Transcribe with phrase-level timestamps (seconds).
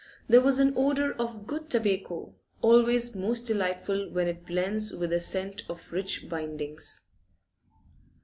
[0.27, 5.19] There was an odour of good tobacco, always most delightful when it blends with the
[5.19, 7.01] scent of rich bindings.